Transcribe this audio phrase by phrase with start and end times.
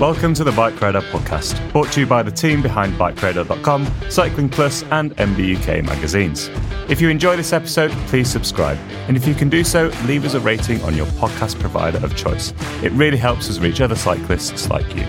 [0.00, 4.48] Welcome to the Bike Radar podcast, brought to you by the team behind BikeRadar.com, Cycling
[4.48, 6.48] Plus, and MBUK magazines.
[6.88, 8.78] If you enjoy this episode, please subscribe.
[9.08, 12.16] And if you can do so, leave us a rating on your podcast provider of
[12.16, 12.54] choice.
[12.82, 15.04] It really helps us reach other cyclists like you.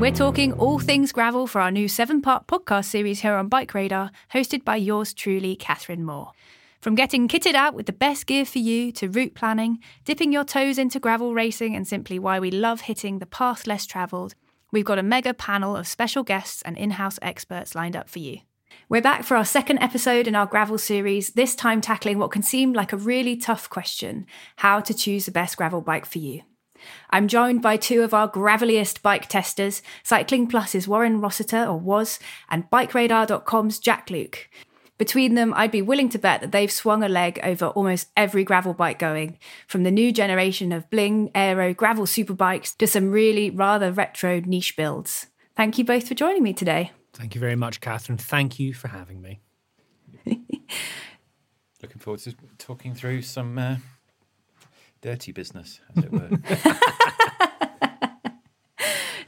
[0.00, 3.74] We're talking all things gravel for our new seven part podcast series here on Bike
[3.74, 6.32] Radar, hosted by yours truly, Catherine Moore.
[6.82, 10.42] From getting kitted out with the best gear for you to route planning, dipping your
[10.42, 14.34] toes into gravel racing, and simply why we love hitting the path less travelled,
[14.72, 18.18] we've got a mega panel of special guests and in house experts lined up for
[18.18, 18.38] you.
[18.88, 22.42] We're back for our second episode in our gravel series, this time tackling what can
[22.42, 24.26] seem like a really tough question
[24.56, 26.42] how to choose the best gravel bike for you.
[27.10, 32.18] I'm joined by two of our graveliest bike testers, Cycling Plus's Warren Rossiter, or Woz,
[32.50, 34.48] and BikeRadar.com's Jack Luke.
[35.02, 38.44] Between them, I'd be willing to bet that they've swung a leg over almost every
[38.44, 39.36] gravel bike going,
[39.66, 44.76] from the new generation of bling, aero, gravel superbikes to some really rather retro niche
[44.76, 45.26] builds.
[45.56, 46.92] Thank you both for joining me today.
[47.14, 48.16] Thank you very much, Catherine.
[48.16, 49.40] Thank you for having me.
[50.24, 53.76] Looking forward to talking through some uh,
[55.00, 56.30] dirty business, as it were.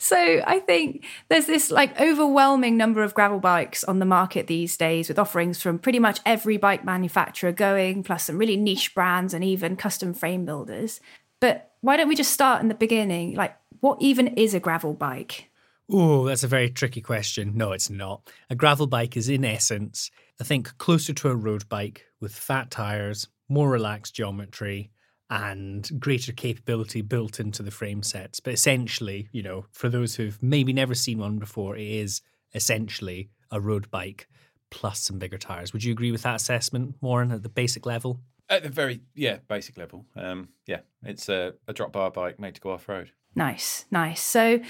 [0.04, 4.76] So I think there's this like overwhelming number of gravel bikes on the market these
[4.76, 9.32] days with offerings from pretty much every bike manufacturer going, plus some really niche brands
[9.32, 11.00] and even custom frame builders.
[11.40, 13.34] But why don't we just start in the beginning?
[13.34, 15.50] Like, what even is a gravel bike?
[15.90, 17.52] Oh, that's a very tricky question.
[17.54, 18.30] No, it's not.
[18.50, 22.70] A gravel bike is, in essence, I think, closer to a road bike with fat
[22.70, 24.90] tires, more relaxed geometry,
[25.30, 28.40] and greater capability built into the frame sets.
[28.40, 32.20] But essentially, you know, for those who've maybe never seen one before, it is
[32.54, 34.28] essentially a road bike
[34.70, 35.72] plus some bigger tires.
[35.72, 38.20] Would you agree with that assessment, Warren, at the basic level?
[38.48, 40.04] At the very, yeah, basic level.
[40.16, 43.12] Um, yeah, it's a, a drop bar bike made to go off road.
[43.34, 44.20] Nice, nice.
[44.20, 44.60] So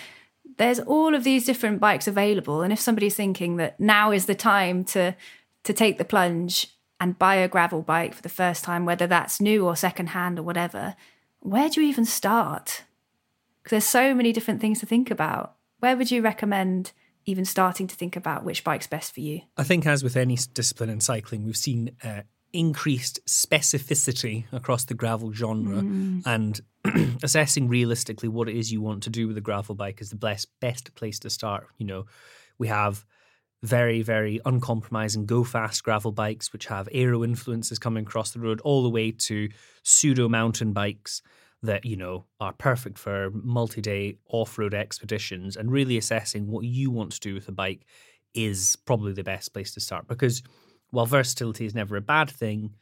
[0.57, 2.63] there's all of these different bikes available.
[2.63, 5.17] And if somebody's thinking that now is the time to
[5.65, 9.41] to take the plunge and buy a gravel bike for the first time, whether that's
[9.41, 10.95] new or secondhand or whatever,
[11.41, 12.85] where do you even start?
[13.63, 15.55] Because there's so many different things to think about.
[15.81, 16.93] Where would you recommend
[17.27, 19.43] even starting to think about which bike's best for you?
[19.57, 24.95] I think, as with any discipline in cycling, we've seen uh, increased specificity across the
[24.95, 26.23] gravel genre mm.
[26.25, 26.61] and
[27.23, 30.17] assessing realistically what it is you want to do with a gravel bike is the
[30.17, 31.67] best best place to start.
[31.79, 32.07] You know,
[32.57, 33.05] we have
[33.65, 38.61] very, very uncompromising go fast gravel bikes, which have aero influences coming across the road,
[38.61, 39.49] all the way to
[39.83, 41.23] pseudo mountain bikes
[41.63, 45.57] that, you know, are perfect for multi day off road expeditions.
[45.57, 47.87] And really assessing what you want to do with a bike
[48.35, 50.43] is probably the best place to start because
[50.91, 52.75] while versatility is never a bad thing,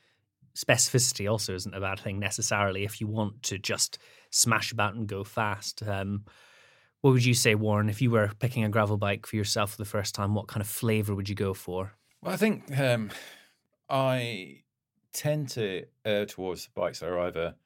[0.57, 3.99] specificity also isn't a bad thing necessarily if you want to just
[4.31, 5.81] smash about and go fast.
[5.87, 6.25] Um,
[7.03, 9.77] what would you say, Warren, if you were picking a gravel bike for yourself for
[9.77, 10.35] the first time?
[10.35, 11.93] What kind of flavor would you go for?
[12.23, 13.11] Well, I think um,
[13.91, 14.63] I
[15.13, 17.57] tend to err towards bikes that are either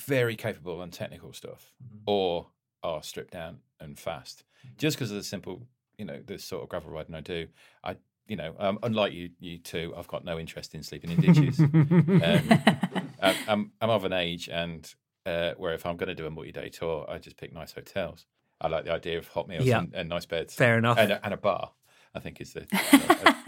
[0.00, 1.72] very capable and technical stuff
[2.06, 2.48] or
[2.82, 4.44] are stripped down and fast.
[4.78, 5.66] Just because of the simple,
[5.98, 7.46] you know, the sort of gravel riding I do,
[7.84, 7.96] I,
[8.26, 11.60] you know, um, unlike you, you two, I've got no interest in sleeping in ditches.
[11.60, 12.22] um,
[13.20, 14.90] I'm, I'm, I'm of an age and
[15.26, 18.24] uh, where if I'm going to do a multi-day tour, I just pick nice hotels.
[18.60, 19.78] I like the idea of hot meals Yeah.
[19.78, 20.54] and, and nice beds.
[20.54, 20.98] Fair enough.
[20.98, 21.70] And a, and a bar,
[22.14, 22.66] I think, is the,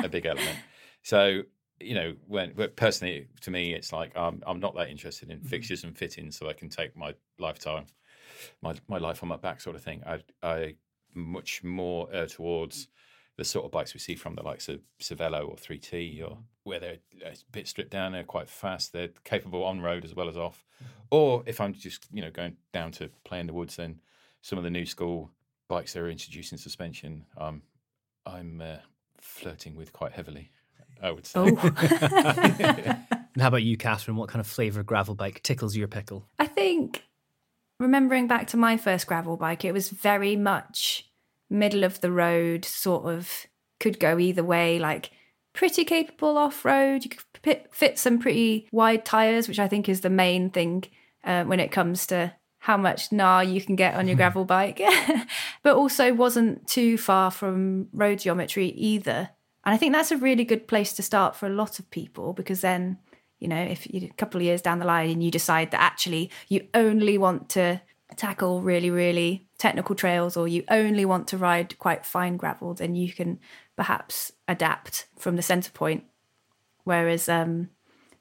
[0.00, 0.58] a, a big element.
[1.02, 1.42] So,
[1.80, 5.42] you know, when but personally, to me, it's like I'm I'm not that interested Mm-hmm.
[5.42, 7.86] in fixtures and fittings, so I can take my lifetime,
[8.62, 10.02] my my life on my back, sort of thing.
[10.06, 10.74] I I
[11.14, 12.86] much more err towards
[13.36, 16.78] the sort of bikes we see from the likes of Cervelo or 3T, or where
[16.78, 20.36] they're a bit stripped down, they're quite fast, they're capable on road as well as
[20.36, 20.62] off.
[21.10, 24.00] Or if I'm just you know going down to play in the woods, then
[24.42, 25.30] some of the new school
[25.68, 27.62] bikes that are introducing suspension, um,
[28.26, 28.76] I'm uh,
[29.20, 30.50] flirting with quite heavily.
[31.02, 31.56] I would say.
[33.34, 34.16] And how about you, Catherine?
[34.16, 36.26] What kind of flavour gravel bike tickles your pickle?
[36.38, 37.04] I think
[37.78, 41.08] remembering back to my first gravel bike, it was very much
[41.48, 43.46] middle of the road, sort of
[43.78, 45.10] could go either way, like
[45.52, 47.04] pretty capable off road.
[47.04, 50.84] You could fit, fit some pretty wide tires, which I think is the main thing
[51.22, 54.80] uh, when it comes to how much gnar you can get on your gravel bike,
[55.62, 59.30] but also wasn't too far from road geometry either.
[59.64, 62.32] And I think that's a really good place to start for a lot of people
[62.32, 62.98] because then
[63.40, 65.80] you know, if you a couple of years down the line and you decide that
[65.80, 67.80] actually you only want to
[68.16, 72.94] tackle really, really technical trails or you only want to ride quite fine gravel, then
[72.94, 73.38] you can
[73.76, 76.04] perhaps adapt from the center point.
[76.84, 77.70] Whereas um,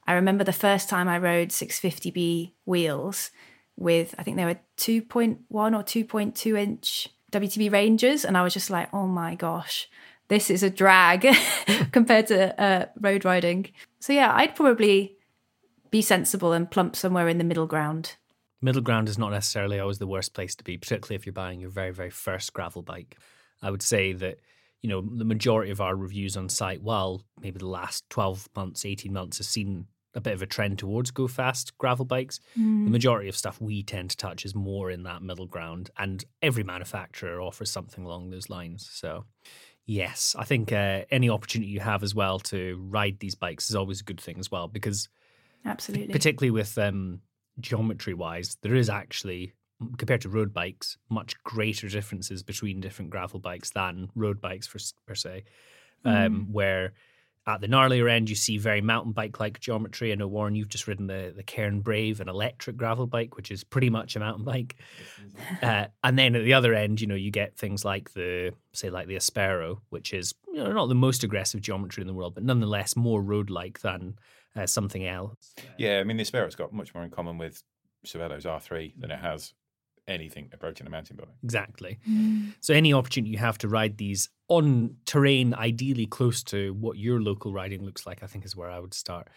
[0.07, 3.31] I remember the first time I rode 650B wheels
[3.79, 8.69] with, I think they were 2.1 or 2.2 inch WTB Rangers, and I was just
[8.69, 9.89] like, oh my gosh,
[10.27, 11.27] this is a drag
[11.91, 13.71] compared to uh, road riding.
[13.99, 15.15] So yeah, I'd probably
[15.91, 18.15] be sensible and plump somewhere in the middle ground.
[18.61, 21.61] Middle ground is not necessarily always the worst place to be, particularly if you're buying
[21.61, 23.17] your very, very first gravel bike.
[23.61, 24.39] I would say that,
[24.81, 28.85] you know, the majority of our reviews on site, while maybe the last 12 months,
[28.85, 32.39] 18 months has seen a bit of a trend towards go fast gravel bikes,
[32.85, 35.89] the majority of stuff we tend to touch is more in that middle ground.
[35.97, 38.89] And every manufacturer offers something along those lines.
[38.91, 39.25] So,
[39.85, 43.75] yes, I think uh, any opportunity you have as well to ride these bikes is
[43.75, 45.09] always a good thing as well because
[45.65, 46.11] Absolutely.
[46.11, 47.21] particularly with um,
[47.59, 49.53] geometry wise, there is actually
[49.97, 54.79] compared to road bikes much greater differences between different gravel bikes than road bikes for,
[55.07, 55.43] per se.
[56.05, 56.93] Um, Where
[57.47, 60.11] at the gnarlier end, you see very mountain bike like geometry.
[60.11, 63.49] I know Warren, you've just ridden the the Cairn Brave, an electric gravel bike, which
[63.49, 64.75] is pretty much a mountain bike.
[65.61, 68.89] Uh, and then at the other end, you know, you get things like the say
[68.89, 72.35] like the Aspero, which is you know not the most aggressive geometry in the world,
[72.35, 74.15] but nonetheless more road like than
[74.55, 75.55] uh, something else.
[75.77, 77.63] Yeah, I mean the Aspero's got much more in common with
[78.05, 79.53] Cervelo's R3 than it has
[80.09, 81.29] anything approaching a mountain bike.
[81.43, 81.99] Exactly.
[82.59, 87.21] So any opportunity you have to ride these on terrain, ideally close to what your
[87.21, 89.29] local riding looks like, I think is where I would start.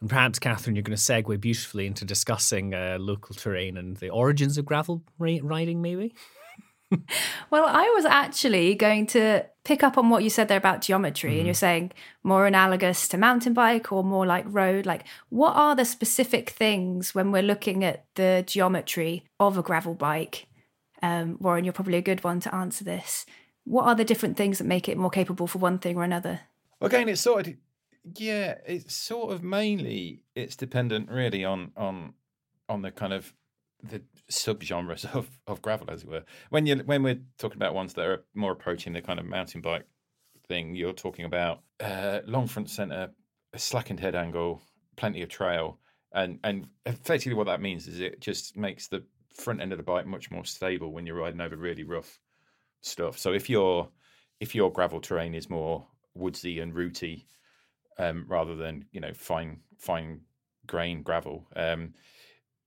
[0.00, 4.10] And perhaps, Catherine, you're going to segue beautifully into discussing uh, local terrain and the
[4.10, 6.14] origins of gravel ri- riding, maybe.
[7.50, 11.36] Well, I was actually going to pick up on what you said there about geometry,
[11.38, 11.92] and you're saying
[12.22, 14.86] more analogous to mountain bike or more like road.
[14.86, 19.94] Like, what are the specific things when we're looking at the geometry of a gravel
[19.94, 20.46] bike?
[21.02, 23.26] Um, Warren, you're probably a good one to answer this.
[23.64, 26.40] What are the different things that make it more capable for one thing or another?
[26.80, 27.54] Again, it's sort of
[28.16, 32.14] yeah, it's sort of mainly it's dependent really on on
[32.68, 33.32] on the kind of
[33.82, 36.24] the subgenres of, of gravel, as it were.
[36.50, 39.60] When you when we're talking about ones that are more approaching the kind of mountain
[39.60, 39.86] bike
[40.48, 43.10] thing, you're talking about uh, long front center,
[43.56, 44.62] slackened head angle,
[44.96, 45.78] plenty of trail,
[46.12, 49.02] and and effectively what that means is it just makes the
[49.34, 52.18] front end of the bike much more stable when you're riding over really rough
[52.82, 53.18] stuff.
[53.18, 53.88] So if your
[54.40, 57.26] if your gravel terrain is more woodsy and rooty,
[57.98, 60.20] um, rather than you know fine fine
[60.66, 61.94] grain gravel, um,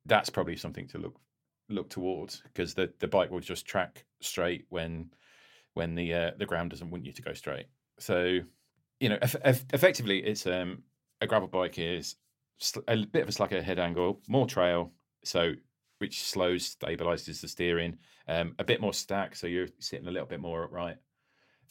[0.06, 1.20] that's probably something to look
[1.70, 5.10] look towards because the, the bike will just track straight when
[5.74, 7.68] when the uh, the ground doesn't want you to go straight.
[8.00, 8.40] So
[9.00, 10.84] you know, eff- eff- effectively, it's um,
[11.22, 12.16] a gravel bike is
[12.60, 14.92] sl- a bit of a slacker head angle, more trail,
[15.24, 15.54] so
[15.98, 20.28] which slows, stabilizes the steering, um, a bit more stack, so you're sitting a little
[20.28, 20.98] bit more upright.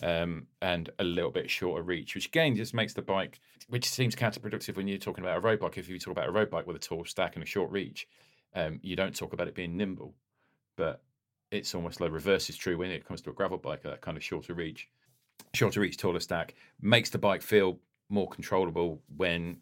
[0.03, 4.15] Um, and a little bit shorter reach, which again just makes the bike, which seems
[4.15, 5.79] counterproductive when you're talking about a road bike.
[5.79, 8.09] If you talk about a road bike with a tall stack and a short reach,
[8.55, 10.15] um, you don't talk about it being nimble,
[10.77, 11.03] but
[11.51, 13.83] it's almost like reverse is true when it comes to a gravel bike.
[13.83, 14.89] That kind of shorter reach,
[15.55, 19.59] shorter reach, taller stack makes the bike feel more controllable when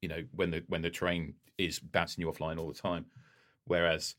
[0.00, 3.06] you know when the when the terrain is bouncing you offline all the time.
[3.64, 4.14] Whereas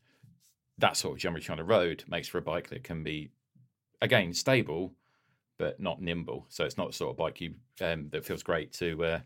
[0.77, 3.29] that sort of geometry on a road makes for a bike that can be
[4.01, 4.93] again stable
[5.57, 6.45] but not nimble.
[6.49, 9.19] So it's not the sort of bike you um, that feels great to uh,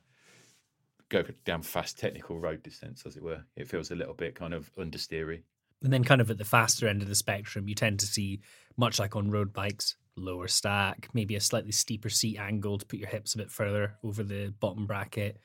[1.09, 3.43] go down fast technical road descents, as it were.
[3.55, 5.41] It feels a little bit kind of understeery.
[5.83, 8.41] And then, kind of at the faster end of the spectrum, you tend to see,
[8.77, 12.99] much like on road bikes, lower stack, maybe a slightly steeper seat angle to put
[12.99, 15.39] your hips a bit further over the bottom bracket,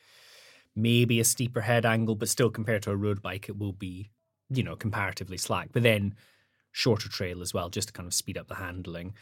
[0.74, 4.10] maybe a steeper head angle, but still compared to a road bike, it will be,
[4.48, 5.68] you know, comparatively slack.
[5.70, 6.14] But then
[6.72, 9.14] shorter trail as well, just to kind of speed up the handling.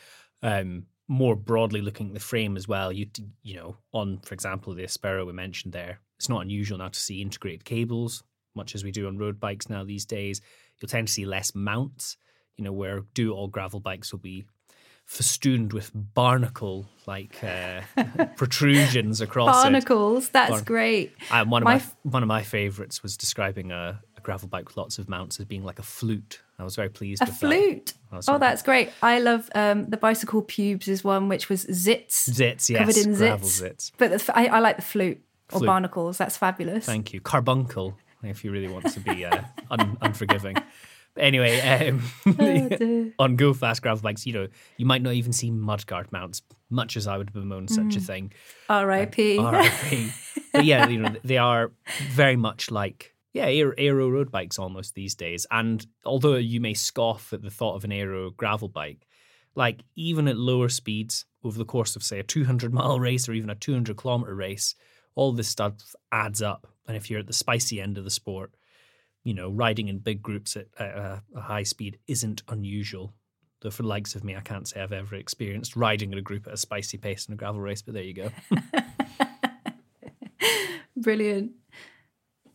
[0.43, 3.05] Um, more broadly looking at the frame as well, you
[3.43, 6.99] you know, on for example the Aspero we mentioned there, it's not unusual now to
[6.99, 8.23] see integrated cables,
[8.55, 10.41] much as we do on road bikes now these days.
[10.79, 12.17] You'll tend to see less mounts,
[12.57, 14.45] you know, where do all gravel bikes will be
[15.05, 17.81] festooned with barnacle like uh,
[18.37, 20.29] protrusions across barnacles.
[20.29, 20.33] It.
[20.33, 21.13] That's Barn- great.
[21.33, 24.69] Um, one of my, my one of my favorites was describing a, a, gravel bike
[24.69, 26.41] with lots of mounts as being like a flute.
[26.61, 27.23] I was very pleased.
[27.23, 27.95] A with flute.
[28.13, 28.25] That.
[28.29, 28.91] Oh, that's great.
[29.03, 32.29] I love um, the bicycle pubes is one which was zits.
[32.29, 33.63] Zits, yes, covered in zits.
[33.63, 33.93] zits.
[33.97, 36.19] But the, I, I, like the flute or barnacles.
[36.19, 36.85] That's fabulous.
[36.85, 37.21] Thank you.
[37.21, 39.41] Carbuncle, if you really want to be uh,
[39.71, 40.57] un- unforgiving.
[41.15, 42.03] But anyway, um,
[42.39, 46.43] oh, on go fast gravel bikes, you know, you might not even see mudguard mounts,
[46.69, 47.71] much as I would bemoan mm.
[47.71, 48.07] such a mm.
[48.07, 48.33] thing.
[48.69, 49.39] R.I.P.
[49.39, 50.13] Uh, R.I.P.
[50.53, 51.73] but yeah, you know, they are
[52.11, 55.47] very much like yeah, aero road bikes almost these days.
[55.51, 59.07] And although you may scoff at the thought of an aero gravel bike,
[59.55, 63.33] like even at lower speeds over the course of say a 200 mile race or
[63.33, 64.75] even a 200 kilometer race,
[65.15, 65.75] all this stuff
[66.11, 66.67] adds up.
[66.89, 68.53] And if you're at the spicy end of the sport,
[69.23, 73.13] you know, riding in big groups at, a, a high speed isn't unusual.
[73.61, 76.23] Though for the likes of me, I can't say I've ever experienced riding in a
[76.23, 78.31] group at a spicy pace in a gravel race, but there you go.
[80.97, 81.53] Brilliant.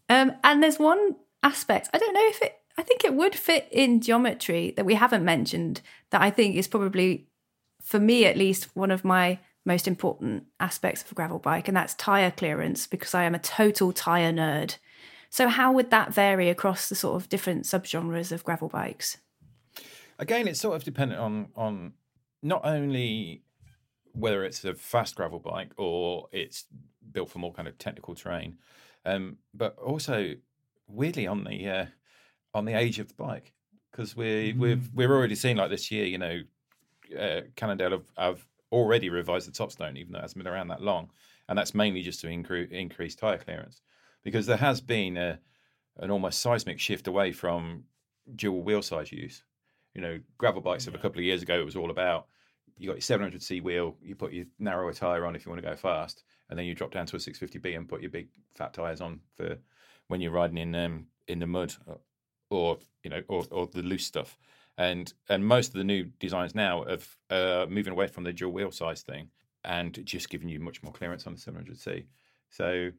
[0.09, 3.67] Um, and there's one aspect, I don't know if it, I think it would fit
[3.71, 5.81] in geometry that we haven't mentioned
[6.11, 7.27] that I think is probably,
[7.81, 11.75] for me at least, one of my most important aspects of a gravel bike, and
[11.75, 14.77] that's tire clearance because I am a total tire nerd.
[15.29, 19.17] So, how would that vary across the sort of different subgenres of gravel bikes?
[20.19, 21.93] Again, it's sort of dependent on on
[22.43, 23.41] not only
[24.13, 26.65] whether it's a fast gravel bike or it's
[27.11, 28.57] built for more kind of technical terrain,
[29.05, 30.35] um, but also
[30.87, 31.85] weirdly on the uh,
[32.53, 33.53] on the age of the bike
[33.91, 34.57] because we mm.
[34.57, 36.41] we've we're already seeing like this year, you know,
[37.19, 40.81] uh, Cannondale have, have already revised the topstone, even though it hasn't been around that
[40.81, 41.09] long,
[41.47, 43.81] and that's mainly just to incre- increase tire clearance
[44.23, 45.39] because there has been a
[45.99, 47.83] an almost seismic shift away from
[48.35, 49.43] dual wheel size use.
[49.93, 52.27] You know, gravel bikes of a couple of years ago, it was all about
[52.77, 55.69] you got your 700c wheel, you put your narrower tire on if you want to
[55.69, 58.73] go fast, and then you drop down to a 650b and put your big fat
[58.73, 59.57] tires on for
[60.07, 61.95] when you're riding in um, in the mud uh,
[62.49, 64.37] or you know or, or the loose stuff.
[64.77, 68.51] And and most of the new designs now of uh, moving away from the dual
[68.51, 69.29] wheel size thing
[69.63, 72.05] and just giving you much more clearance on the 700c.
[72.51, 72.91] So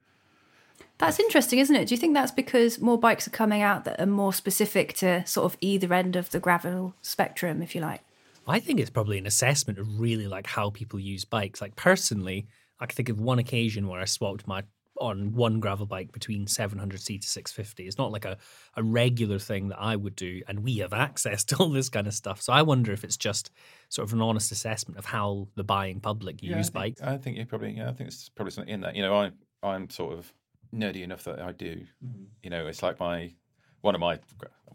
[0.98, 1.88] that's interesting, isn't it?
[1.88, 5.24] Do you think that's because more bikes are coming out that are more specific to
[5.26, 8.02] sort of either end of the gravel spectrum, if you like?
[8.46, 11.60] I think it's probably an assessment of really like how people use bikes.
[11.60, 12.46] Like personally,
[12.78, 14.62] I can think of one occasion where I swapped my
[14.98, 17.86] on one gravel bike between 700c to 650.
[17.86, 18.38] It's not like a,
[18.76, 22.06] a regular thing that I would do, and we have access to all this kind
[22.06, 22.40] of stuff.
[22.40, 23.50] So I wonder if it's just
[23.88, 27.02] sort of an honest assessment of how the buying public yeah, use I think, bikes.
[27.02, 28.96] I think you probably, yeah, I think it's probably something in that.
[28.96, 29.30] You know, I
[29.62, 30.32] I'm sort of
[30.74, 31.76] nerdy enough that I do.
[32.04, 32.24] Mm-hmm.
[32.42, 33.32] You know, it's like my
[33.80, 34.18] one of my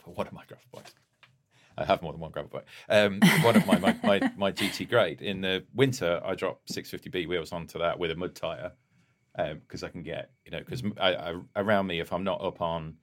[0.06, 0.94] one of my gravel bikes.
[1.82, 2.68] I have more than one gravel bike.
[2.90, 7.28] Um, one of my, my, my, my GT grade in the winter, I drop 650B
[7.28, 8.72] wheels onto that with a mud tire
[9.36, 10.84] because um, I can get you know because
[11.56, 12.96] around me if I'm not up on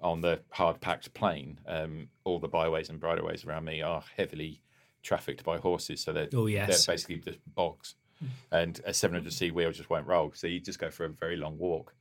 [0.00, 4.62] on the hard packed plain, um, all the byways and bridleways around me are heavily
[5.02, 6.86] trafficked by horses, so they're oh, yes.
[6.86, 7.94] they're basically just bogs,
[8.52, 11.58] and a 700C wheel just won't roll, so you just go for a very long
[11.58, 11.94] walk.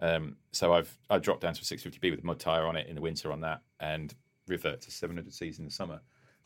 [0.00, 2.88] Um, so I've I dropped down to a 650B with a mud tire on it
[2.88, 4.14] in the winter on that, and
[4.46, 6.00] revert to 700Cs in the summer.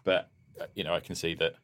[0.04, 1.54] But uh, you know, I can see that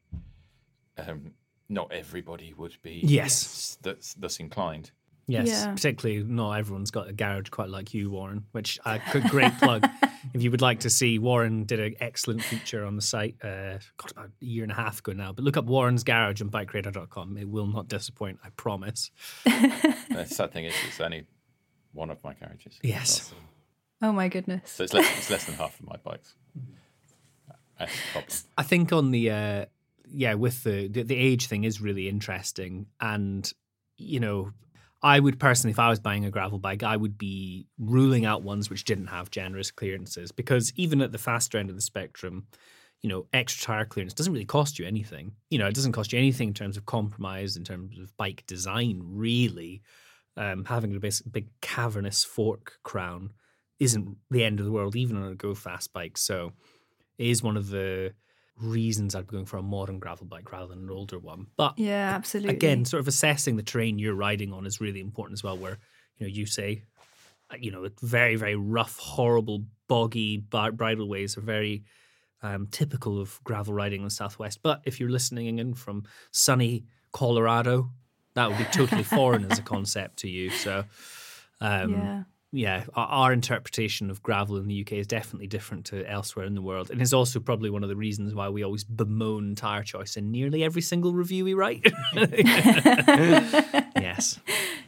[0.98, 1.32] um,
[1.68, 4.90] not everybody would be yes that's thus inclined.
[5.26, 5.72] Yes, Yeah.
[5.72, 8.44] particularly not everyone's got a garage quite like you, Warren.
[8.52, 9.86] Which a good great plug.
[10.32, 13.36] If you would like to see, Warren did an excellent feature on the site.
[13.44, 15.32] Uh, God, about a year and a half ago now.
[15.34, 17.36] But look up Warren's Garage on BikeRadar.com.
[17.36, 18.38] It will not disappoint.
[18.42, 19.10] I promise.
[19.44, 21.26] The sad thing is, it's only
[21.92, 22.78] one of my garages.
[22.82, 23.18] Yes.
[23.18, 23.34] That's-
[24.02, 24.70] Oh my goodness.
[24.70, 26.34] So it's less, it's less than half of my bikes.
[28.12, 28.32] Problem.
[28.56, 29.64] I think on the uh,
[30.08, 33.50] yeah, with the, the the age thing is really interesting, and
[33.96, 34.52] you know,
[35.02, 38.42] I would personally, if I was buying a gravel bike, I would be ruling out
[38.42, 42.46] ones which didn't have generous clearances because even at the faster end of the spectrum,
[43.02, 45.32] you know, extra tire clearance doesn't really cost you anything.
[45.50, 48.44] You know, it doesn't cost you anything in terms of compromise, in terms of bike
[48.46, 49.82] design, really.
[50.36, 53.32] Um, having a big, big cavernous fork crown
[53.78, 56.16] isn't the end of the world, even on a go fast bike.
[56.16, 56.52] So
[57.19, 58.14] it is one of the
[58.61, 61.49] reasons I'd be going for a modern gravel bike rather than an older one.
[61.57, 62.54] But Yeah, absolutely.
[62.54, 65.57] Again, sort of assessing the terrain you're riding on is really important as well.
[65.57, 65.78] Where
[66.19, 66.83] you know you say,
[67.50, 71.85] uh, you know, very very rough, horrible, boggy bridleways are very
[72.43, 74.61] um, typical of gravel riding in the southwest.
[74.62, 77.90] But if you're listening in from sunny Colorado,
[78.35, 80.50] that would be totally foreign as a concept to you.
[80.50, 80.85] So.
[81.61, 82.23] Um, yeah.
[82.56, 86.54] Yeah, our, our interpretation of gravel in the UK is definitely different to elsewhere in
[86.54, 89.82] the world, and is also probably one of the reasons why we always bemoan tire
[89.82, 91.84] choice in nearly every single review we write.
[94.00, 94.38] yes,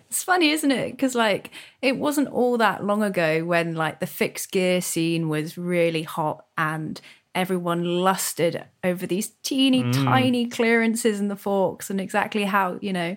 [0.08, 0.92] It's funny, isn't it?
[0.92, 1.50] Because like
[1.82, 6.46] it wasn't all that long ago when like the fixed gear scene was really hot
[6.56, 7.00] and
[7.34, 10.04] everyone lusted over these teeny Mm.
[10.04, 13.16] tiny clearances in the forks and exactly how you know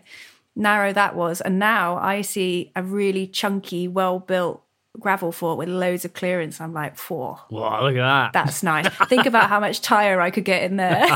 [0.55, 1.41] narrow that was.
[1.41, 4.63] And now I see a really chunky, well built
[4.99, 6.59] gravel fork with loads of clearance.
[6.59, 8.33] I'm like, whoa, wow, look at that.
[8.33, 8.87] that's nice.
[9.07, 11.07] Think about how much tire I could get in there.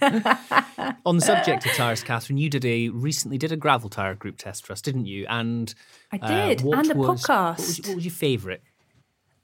[1.06, 4.36] On the subject of tires, Catherine, you did a recently did a gravel tire group
[4.38, 5.26] test for us, didn't you?
[5.28, 5.74] And
[6.12, 7.28] I uh, did, what and a was- podcast.
[7.28, 8.60] What was, what was your favourite?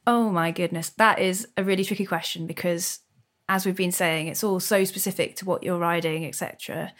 [0.06, 3.00] Oh my goodness, that is a really tricky question because,
[3.48, 6.92] as we've been saying, it's all so specific to what you're riding, etc.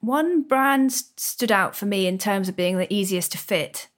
[0.00, 3.88] One brand stood out for me in terms of being the easiest to fit,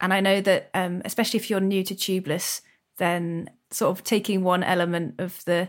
[0.00, 2.60] and I know that, um, especially if you're new to tubeless,
[2.98, 5.68] then sort of taking one element of the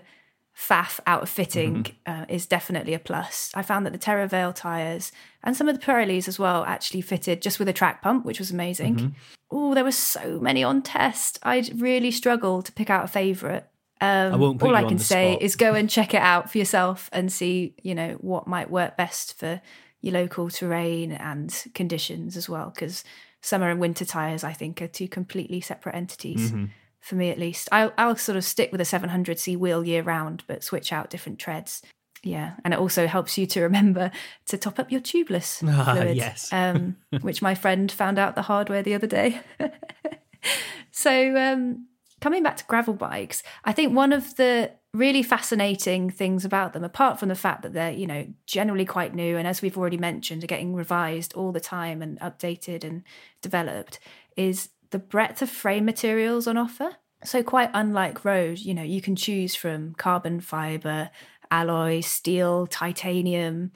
[0.55, 3.51] faff out of fitting uh, is definitely a plus.
[3.55, 5.11] I found that the Terra Teravail tires
[5.41, 8.39] and some of the Pirellis as well actually fitted just with a track pump, which
[8.39, 9.15] was amazing.
[9.49, 11.39] Oh, there were so many on test.
[11.43, 13.65] I'd really struggle to pick out a favourite.
[14.01, 15.41] Um, I all I can say spot.
[15.41, 18.95] is go and check it out for yourself and see, you know, what might work
[18.95, 19.61] best for
[20.01, 22.71] your local terrain and conditions as well.
[22.73, 23.03] Because
[23.41, 26.65] summer and winter tires, I think, are two completely separate entities Mm-hmm.
[27.01, 27.67] for me at least.
[27.71, 31.39] I'll, I'll sort of stick with a 700C wheel year round, but switch out different
[31.39, 31.81] treads.
[32.21, 34.11] Yeah, and it also helps you to remember
[34.47, 36.51] to top up your tubeless Ah, fluid, yes.
[36.51, 39.39] um, which my friend found out the hard way the other day.
[40.91, 41.85] so, um,
[42.21, 46.83] coming back to gravel bikes, I think one of the really fascinating things about them,
[46.83, 49.97] apart from the fact that they're you know generally quite new, and as we've already
[49.97, 53.03] mentioned, are getting revised all the time and updated and
[53.41, 53.99] developed,
[54.35, 56.97] is the breadth of frame materials on offer.
[57.23, 61.09] So quite unlike road, you know, you can choose from carbon fiber,
[61.51, 63.71] alloy, steel, titanium.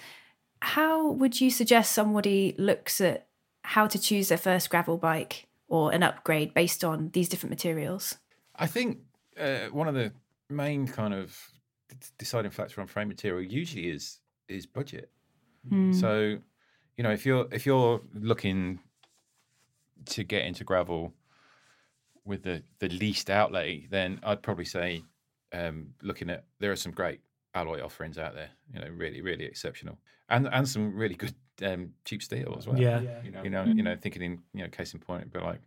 [0.62, 3.27] How would you suggest somebody looks at
[3.63, 8.17] how to choose their first gravel bike or an upgrade based on these different materials?
[8.55, 8.99] I think
[9.39, 10.11] uh, one of the
[10.49, 11.37] main kind of
[12.17, 15.09] deciding factor on frame material usually is is budget.
[15.93, 16.37] So,
[16.97, 18.79] you know, if you're if you're looking
[20.07, 21.13] to get into gravel
[22.25, 25.03] with the the least outlay, then I'd probably say
[25.53, 27.21] um, looking at there are some great
[27.55, 28.49] alloy offerings out there.
[28.73, 29.97] You know, really really exceptional,
[30.29, 32.77] and and some really good um, cheap steel as well.
[32.77, 32.99] Yeah.
[33.23, 35.61] you know, you know, you know, thinking in you know, case in point, it'd like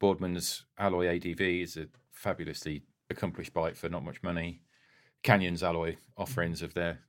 [0.00, 1.86] Boardman's alloy ADV is a
[2.20, 4.60] fabulously accomplished bike for not much money.
[5.22, 7.00] Canyon's alloy offerings of their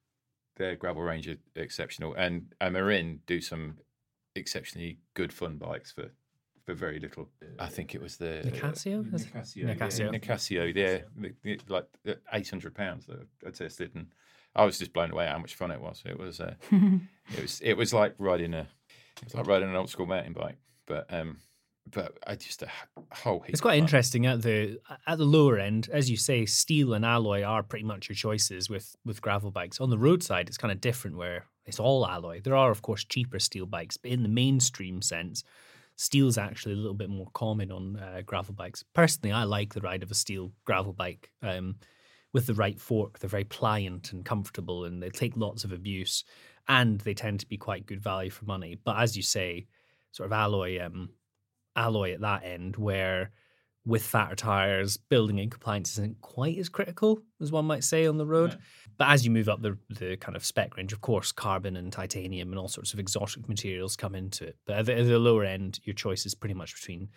[0.57, 3.77] their gravel range are exceptional, and and Marin do some
[4.35, 6.11] exceptionally good fun bikes for
[6.65, 7.29] for very little.
[7.59, 9.01] I think it was the Nicasio?
[9.13, 9.33] Is it?
[9.33, 10.03] Nicasio, Nicasio.
[10.05, 11.87] yeah, Nicasio, yeah, the- the- like
[12.33, 14.07] eight hundred pounds that I tested, and
[14.55, 16.03] I was just blown away how much fun it was.
[16.05, 18.61] It was, uh, it was, it was like riding a,
[19.17, 21.37] it was like riding an old school mountain bike, but um,
[21.89, 22.69] but I just a
[23.11, 23.49] whole heap.
[23.49, 27.43] It's quite interesting at the at the lower end, as you say, steel and alloy
[27.43, 29.79] are pretty much your choices with with gravel bikes.
[29.79, 32.41] On the roadside, it's kind of different where it's all alloy.
[32.41, 35.43] There are, of course, cheaper steel bikes, but in the mainstream sense,
[35.95, 38.83] steel's actually a little bit more common on uh, gravel bikes.
[38.93, 41.31] Personally, I like the ride of a steel gravel bike.
[41.41, 41.75] Um,
[42.33, 46.23] with the right fork, they're very pliant and comfortable, and they take lots of abuse,
[46.67, 48.79] and they tend to be quite good value for money.
[48.81, 49.67] But as you say,
[50.11, 51.09] sort of alloy um,
[51.75, 53.31] alloy at that end where
[53.85, 58.17] with fatter tires, building in compliance isn't quite as critical as one might say on
[58.17, 58.57] the road.
[58.97, 61.91] But as you move up the the kind of spec range, of course, carbon and
[61.91, 64.57] titanium and all sorts of exotic materials come into it.
[64.65, 67.09] But at the, at the lower end, your choice is pretty much between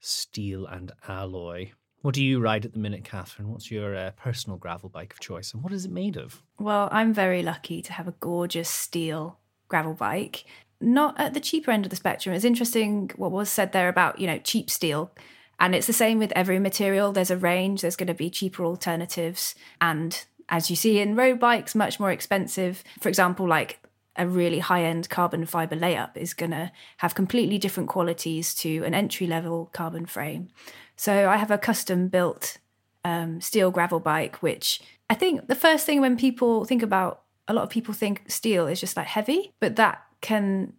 [0.00, 1.72] steel and alloy.
[2.02, 3.48] What do you ride at the minute, Catherine?
[3.48, 6.42] What's your uh, personal gravel bike of choice, and what is it made of?
[6.58, 10.44] Well, I'm very lucky to have a gorgeous steel gravel bike.
[10.80, 12.34] Not at the cheaper end of the spectrum.
[12.34, 15.10] It's interesting what was said there about, you know, cheap steel.
[15.58, 17.12] And it's the same with every material.
[17.12, 19.54] There's a range, there's going to be cheaper alternatives.
[19.80, 22.84] And as you see in road bikes, much more expensive.
[23.00, 23.78] For example, like
[24.16, 28.82] a really high end carbon fiber layup is going to have completely different qualities to
[28.84, 30.48] an entry level carbon frame.
[30.96, 32.58] So I have a custom built
[33.04, 37.52] um, steel gravel bike, which I think the first thing when people think about, a
[37.52, 40.72] lot of people think steel is just like heavy, but that can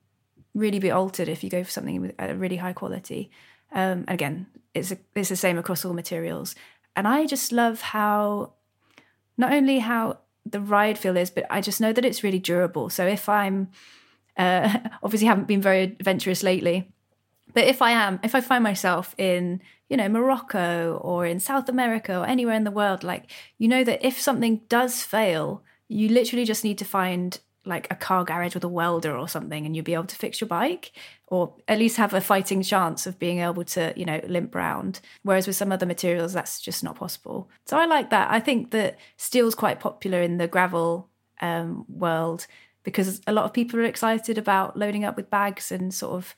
[0.54, 3.30] really be altered if you go for something with a really high quality.
[3.72, 6.56] Um, again, it's a, it's the same across all materials,
[6.96, 8.54] and I just love how
[9.38, 12.90] not only how the ride feel is, but I just know that it's really durable.
[12.90, 13.70] So if I'm
[14.38, 16.92] uh, obviously haven't been very adventurous lately,
[17.54, 21.70] but if I am, if I find myself in you know Morocco or in South
[21.70, 26.10] America or anywhere in the world, like you know that if something does fail, you
[26.10, 29.76] literally just need to find like a car garage with a welder or something and
[29.76, 30.92] you'd be able to fix your bike
[31.28, 35.00] or at least have a fighting chance of being able to you know limp round
[35.24, 38.72] whereas with some other materials that's just not possible so i like that i think
[38.72, 41.10] that steel's quite popular in the gravel
[41.42, 42.48] um, world
[42.84, 46.36] because a lot of people are excited about loading up with bags and sort of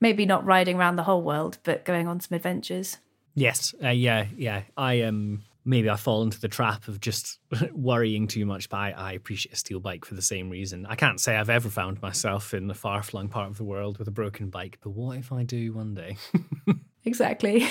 [0.00, 2.98] maybe not riding around the whole world but going on some adventures
[3.36, 4.62] Yes, uh, yeah, yeah.
[4.78, 5.08] I am.
[5.08, 7.40] Um, maybe I fall into the trap of just
[7.72, 10.86] worrying too much, but I, I, appreciate a steel bike for the same reason.
[10.86, 13.98] I can't say I've ever found myself in a far flung part of the world
[13.98, 16.16] with a broken bike, but what if I do one day?
[17.04, 17.66] exactly.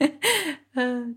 [0.76, 1.14] oh,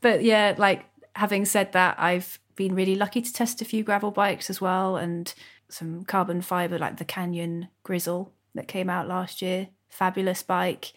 [0.00, 4.10] but yeah, like having said that, I've been really lucky to test a few gravel
[4.10, 5.32] bikes as well and
[5.68, 9.68] some carbon fiber like the Canyon Grizl that came out last year.
[9.88, 10.92] Fabulous bike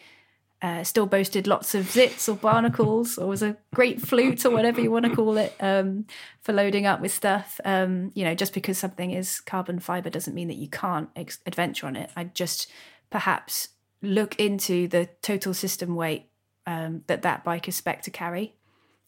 [0.62, 4.82] uh, still boasted lots of zits or barnacles or was a great flute or whatever
[4.82, 6.06] you want to call it um,
[6.42, 7.62] for loading up with stuff.
[7.64, 11.40] Um, you know, just because something is carbon fiber doesn't mean that you can't ex-
[11.46, 12.10] adventure on it.
[12.16, 12.70] I just
[13.10, 13.70] perhaps
[14.02, 16.26] look into the total system weight
[16.68, 18.54] um, that that bike is spec to carry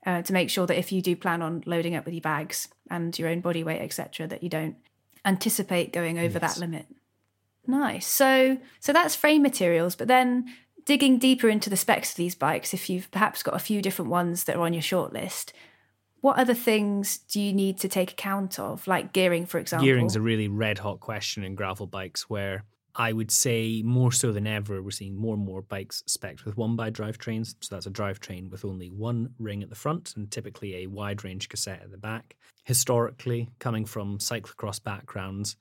[0.06, 2.68] uh, to make sure that if you do plan on loading up with your bags
[2.90, 4.76] and your own body weight, etc., that you don't
[5.26, 6.56] anticipate going over yes.
[6.56, 6.88] that limit.
[7.68, 8.08] Nice.
[8.08, 10.52] So so that's frame materials, but then
[10.86, 14.12] digging deeper into the specs of these bikes, if you've perhaps got a few different
[14.12, 15.52] ones that are on your shortlist,
[16.22, 19.86] what other things do you need to take account of, like gearing, for example?
[19.86, 22.64] Gearing's a really red hot question in gravel bikes where
[22.96, 26.58] I would say more so than ever, we're seeing more and more bikes spec'd with
[26.58, 27.56] one by drivetrains.
[27.62, 31.24] So that's a drivetrain with only one ring at the front and typically a wide
[31.24, 32.36] range cassette at the back.
[32.66, 35.56] Historically, coming from cyclocross backgrounds,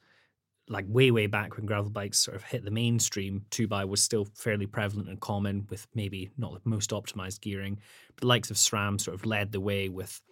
[0.70, 4.02] like way way back when gravel bikes sort of hit the mainstream, two by was
[4.02, 7.78] still fairly prevalent and common with maybe not the most optimized gearing.
[8.14, 10.22] But the likes of SRAM sort of led the way with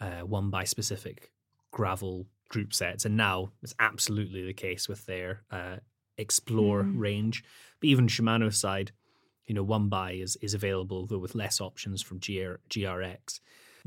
[0.00, 1.30] uh, one by specific
[1.70, 5.76] gravel group sets, and now it's absolutely the case with their uh,
[6.18, 6.98] Explore mm.
[6.98, 7.44] range.
[7.80, 8.92] But even shimano side,
[9.46, 13.40] you know, one by is is available though with less options from GR, GRX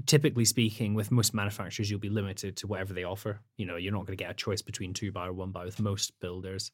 [0.06, 3.40] typically speaking, with most manufacturers, you'll be limited to whatever they offer.
[3.58, 5.66] You know, you're not going to get a choice between two by or one by
[5.66, 6.72] with most builders.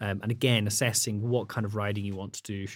[0.00, 2.66] Um, and again, assessing what kind of riding you want to do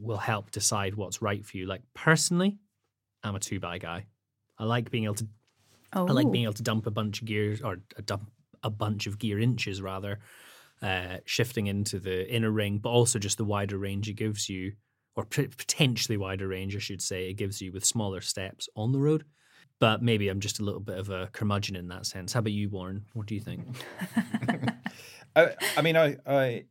[0.00, 1.66] will help decide what's right for you.
[1.66, 2.58] Like personally,
[3.22, 4.06] I'm a two by guy.
[4.58, 5.28] I like being able to.
[5.92, 6.06] Oh.
[6.06, 8.30] I like being able to dump a bunch of gears or a dump
[8.62, 10.20] a bunch of gear inches rather,
[10.82, 14.72] uh, shifting into the inner ring, but also just the wider range it gives you
[15.20, 18.98] or potentially wider range, I should say, it gives you with smaller steps on the
[18.98, 19.24] road.
[19.78, 22.32] But maybe I'm just a little bit of a curmudgeon in that sense.
[22.32, 23.06] How about you, Warren?
[23.14, 23.64] What do you think?
[25.36, 26.64] I, I mean, I, I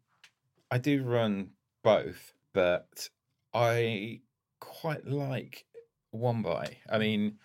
[0.69, 1.51] I do run
[1.83, 3.09] both, but
[3.53, 4.21] I
[4.59, 5.65] quite like
[6.11, 6.77] one by.
[6.89, 7.37] I mean,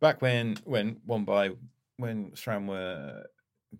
[0.00, 1.50] back when when one by
[1.96, 3.24] when SRAM were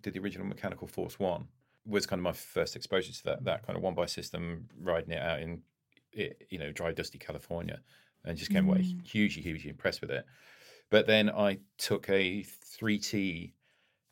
[0.01, 1.47] did the original Mechanical Force One
[1.85, 5.11] was kind of my first exposure to that that kind of one by system, riding
[5.11, 5.59] it out in it,
[6.49, 7.79] you know, dry, dusty California,
[8.25, 8.69] and just came mm.
[8.69, 10.25] away hugely, hugely impressed with it.
[10.89, 13.53] But then I took a 3T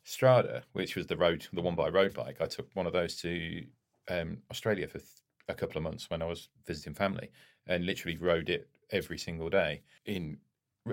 [0.04, 2.38] Strada, which was the road, the one by road bike.
[2.40, 3.64] I took one of those to
[4.08, 5.10] um, Australia for th-
[5.48, 7.30] a couple of months when I was visiting family,
[7.66, 10.38] and literally rode it every single day in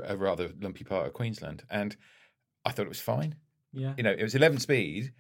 [0.04, 1.63] a rather lumpy part of Queensland.
[1.69, 1.95] And
[2.65, 3.36] I thought it was fine.
[3.71, 5.13] Yeah, you know, it was 11 speed,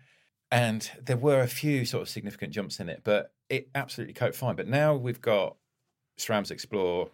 [0.51, 4.35] and there were a few sort of significant jumps in it, but it absolutely coped
[4.35, 4.55] fine.
[4.55, 5.55] But now we've got
[6.17, 7.09] SRAM's Explore,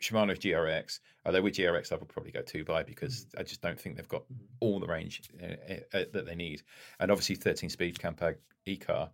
[0.00, 1.00] Shimano's GRX.
[1.24, 4.08] Although with GRX, I would probably go two by because I just don't think they've
[4.08, 4.24] got
[4.60, 6.62] all the range uh, uh, that they need.
[6.98, 8.36] And obviously, 13 speed Campag
[8.66, 9.10] Ekar.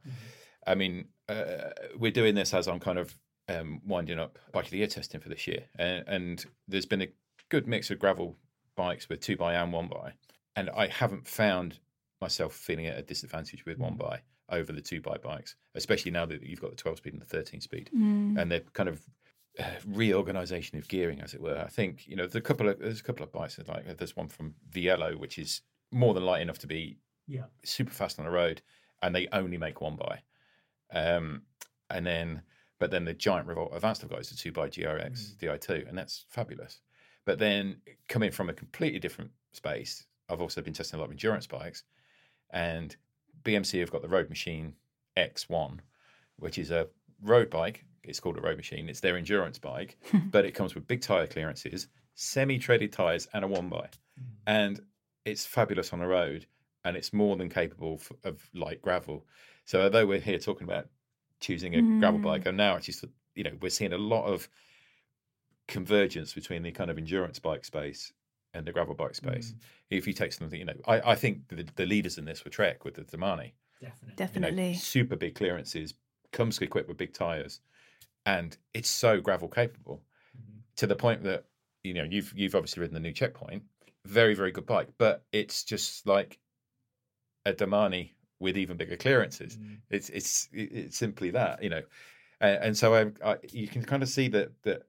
[0.67, 3.15] I mean, uh, we're doing this as I'm kind of
[3.49, 7.03] um, winding up bike of the year testing for this year, and, and there's been
[7.03, 7.09] a
[7.49, 8.37] good mix of gravel
[8.77, 10.13] bikes with two by and one by,
[10.57, 11.79] and I haven't found
[12.21, 14.21] myself feeling at a disadvantage with one by
[14.51, 17.27] over the two by bikes, especially now that you've got the 12 speed and the
[17.27, 17.91] 13 speed,
[18.39, 19.01] and they're kind of uh,
[19.87, 21.59] reorganization of gearing, as it were.
[21.59, 24.17] I think you know there's a couple of there's a couple of bikes like there's
[24.17, 27.45] one from Vielo which is more than light enough to be Yeah.
[27.65, 28.63] super fast on the road,
[29.03, 30.21] and they only make one by.
[30.93, 31.43] Um,
[31.91, 32.43] and then,
[32.79, 35.97] but then the giant Revolt Advanced I've got is the two by GRX Di2, and
[35.97, 36.81] that's fabulous.
[37.25, 41.11] But then coming from a completely different space, I've also been testing a lot of
[41.13, 41.85] endurance bikes,
[42.51, 42.95] and
[43.43, 44.75] BMC have got the Road Machine
[45.17, 45.79] X1,
[46.37, 46.89] which is a
[47.23, 47.85] road bike.
[48.05, 48.89] It's called a road machine.
[48.89, 49.97] It's their endurance bike,
[50.31, 54.25] but it comes with big tire clearances, semi-treaded tires, and a one by, mm.
[54.47, 54.81] and
[55.25, 56.47] it's fabulous on the road,
[56.85, 59.27] and it's more than capable f- of light gravel.
[59.65, 60.89] So although we're here talking about
[61.41, 62.49] choosing a gravel bike, mm.
[62.49, 64.49] and now actually, sort- you know, we're seeing a lot of
[65.69, 68.13] convergence between the kind of endurance bike space
[68.55, 69.53] and the gravel bike space.
[69.53, 69.61] Mm.
[69.91, 72.51] If you take something, you know, I, I think the, the leaders in this were
[72.51, 73.53] Trek with the Domane.
[73.81, 73.99] Definitely.
[74.03, 74.75] You know, Definitely.
[74.75, 75.95] super big clearances,
[76.33, 77.61] comes equipped with big tires,
[78.29, 80.03] and it's so gravel capable
[80.37, 80.59] mm-hmm.
[80.77, 81.45] to the point that
[81.83, 83.63] you know you've you've obviously ridden the new checkpoint,
[84.05, 86.39] very very good bike, but it's just like
[87.47, 89.57] a Domane with even bigger clearances.
[89.57, 89.75] Mm-hmm.
[89.91, 91.83] It's it's it's simply that you know,
[92.41, 94.83] and, and so I, I you can kind of see that that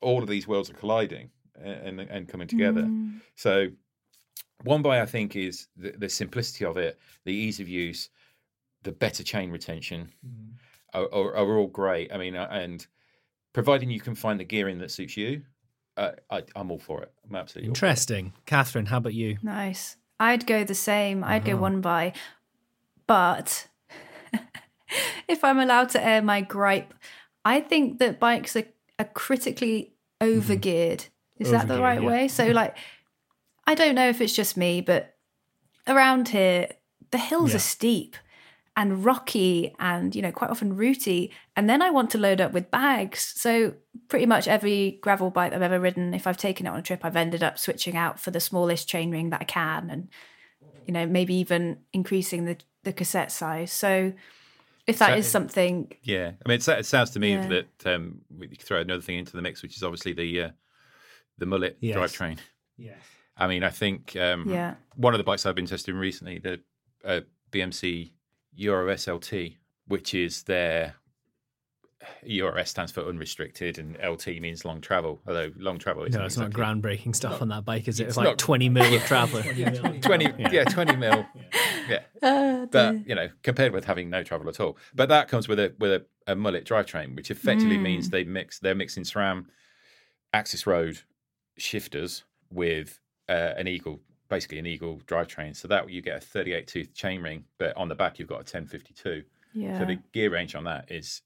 [0.00, 2.82] all of these worlds are colliding and and, and coming together.
[2.82, 3.20] Mm.
[3.34, 3.68] So
[4.62, 8.10] one by I think is the, the simplicity of it, the ease of use,
[8.84, 10.52] the better chain retention mm-hmm.
[10.96, 12.12] Are, are, are all great.
[12.12, 12.86] I mean, uh, and
[13.52, 15.42] providing you can find the gearing that suits you,
[15.96, 17.12] uh, I, I'm all for it.
[17.28, 17.88] I'm absolutely all for it.
[17.88, 18.32] Interesting.
[18.46, 19.38] Catherine, how about you?
[19.42, 19.96] Nice.
[20.18, 21.22] I'd go the same.
[21.24, 21.52] I'd Uh-huh.
[21.56, 22.12] go one by.
[23.06, 23.68] But
[25.28, 26.94] if I'm allowed to air my gripe,
[27.44, 28.64] I think that bikes are,
[28.98, 31.08] are critically overgeared.
[31.38, 32.08] Is that the right yeah.
[32.08, 32.28] way?
[32.28, 32.76] So, like,
[33.66, 35.14] I don't know if it's just me, but
[35.86, 36.68] around here,
[37.10, 37.56] the hills Yeah.
[37.56, 38.16] are steep
[38.76, 41.32] and rocky and, you know, quite often rooty.
[41.56, 43.32] And then I want to load up with bags.
[43.36, 43.74] So,
[44.08, 47.04] pretty much every gravel bike I've ever ridden, if I've taken it on a trip,
[47.04, 50.08] I've ended up switching out for the smallest chain ring that I can and,
[50.86, 53.72] you know, maybe even increasing the, the cassette size.
[53.72, 54.12] So,
[54.86, 57.48] if that So- is something, Yeah, I mean, it, it sounds to me Yeah.
[57.48, 60.50] that um, we could throw another thing into the mix, which is obviously the uh,
[61.38, 61.96] the mullet Yes.
[61.96, 62.38] drivetrain.
[62.76, 62.98] Yes.
[63.38, 64.74] I mean, I think um, Yeah.
[64.94, 66.60] one of the bikes I've been testing recently, the
[67.04, 67.20] uh,
[67.52, 68.12] BMC
[68.58, 69.32] URS LT,
[69.86, 70.94] which is their
[72.24, 75.20] URS stands for unrestricted and LT means long travel.
[75.26, 78.04] Although long travel is No, it's not groundbreaking stuff on that bike, is it?
[78.04, 79.42] It's, it's like not- 20 mil of travel.
[79.42, 80.64] 20 yeah.
[80.64, 81.26] 20 mil
[81.88, 85.58] yeah but you know compared with having no travel at all but that comes with
[85.60, 89.46] a with a, a mullet drivetrain which effectively means they mix they're mixing SRAM
[90.34, 90.98] AXS road
[91.56, 96.66] shifters with uh, an eagle basically an eagle drivetrain so that you get a 38
[96.66, 99.22] tooth chainring but on the back you've got a 1052
[99.54, 99.78] yeah.
[99.78, 101.22] so the gear range on that is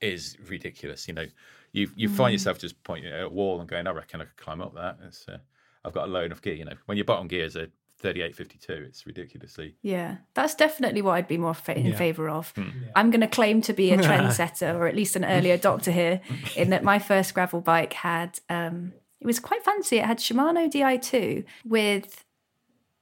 [0.00, 1.06] is ridiculous.
[1.08, 1.26] You know,
[1.72, 4.36] you you find yourself just pointing at a wall and going, "I reckon I could
[4.36, 5.38] climb up that." It's, uh,
[5.84, 6.54] I've got a low enough gear.
[6.54, 9.76] You know, when your bottom gear is a thirty-eight fifty-two, it's ridiculously.
[9.82, 11.96] Yeah, that's definitely what I'd be more fa- in Yeah.
[11.96, 12.52] favour of.
[12.96, 16.20] I'm going to claim to be a trendsetter or at least an early adopter here,
[16.56, 19.98] in that my first gravel bike had um, it was quite fancy.
[19.98, 22.24] It had Shimano Di2 with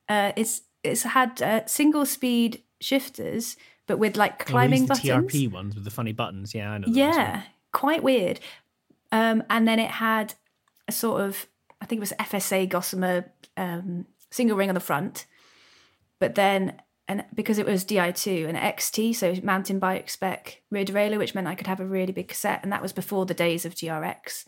[0.09, 3.56] uh, it's it's had uh, single speed shifters,
[3.87, 5.33] but with like climbing Oh, buttons.
[5.33, 6.54] TRP ones with the funny buttons.
[6.54, 6.88] Yeah, I know.
[6.88, 7.14] yeah.
[7.14, 8.40] Yeah, quite weird.
[9.12, 10.35] Um, and then it had
[10.88, 11.46] a sort of,
[11.80, 15.26] I think it was FSA Gossamer um, single ring on the front,
[16.18, 21.18] but then and because it was Di2 and XT, so mountain bike spec rear derailleur,
[21.18, 23.64] which meant I could have a really big cassette, and that was before the days
[23.64, 24.44] of GRX.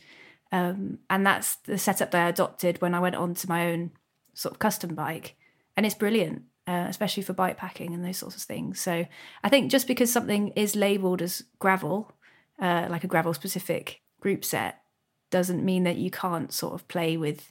[0.53, 3.91] Um, and that's the setup that I adopted when I went on to my own
[4.35, 5.35] sort of custom bike,
[5.77, 8.79] and it's brilliant, uh, especially for bike packing and those sorts of things.
[8.81, 9.07] So
[9.43, 12.13] I think just because something is labelled as gravel,
[12.61, 14.83] uh, like a gravel specific group set,
[15.31, 17.51] doesn't mean that you can't sort of play with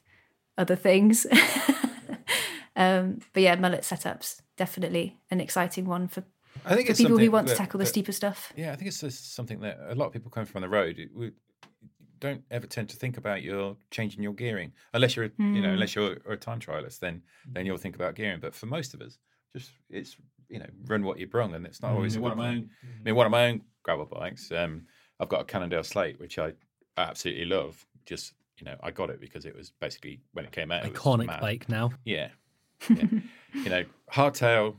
[0.57, 1.25] other things.
[2.75, 6.23] um, but yeah, mullet setups definitely an exciting one for,
[6.63, 8.53] I think for people who want to tackle the that- steeper stuff.
[8.55, 11.09] Yeah, I think it's something that a lot of people coming from the road it-
[11.15, 11.31] we
[12.21, 15.93] don't ever tend to think about your changing your gearing unless you're you know unless
[15.95, 17.21] you're a time trialist then
[17.53, 18.39] then you'll think about gearing.
[18.39, 19.17] But for most of us,
[19.53, 20.15] just it's
[20.47, 22.21] you know run what you brung, and it's not always Mm.
[22.21, 22.69] one of my own.
[22.83, 24.51] I mean, one of my own gravel bikes.
[24.51, 24.85] Um,
[25.19, 26.53] I've got a Cannondale Slate, which I
[26.97, 27.85] absolutely love.
[28.05, 30.93] Just you know, I got it because it was basically when it came out, it
[30.93, 31.91] was Iconic bike now.
[32.05, 32.29] Yeah,
[32.89, 33.05] yeah.
[33.53, 34.75] you know, hardtail